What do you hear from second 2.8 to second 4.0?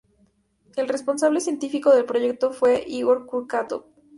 Ígor Kurchátov.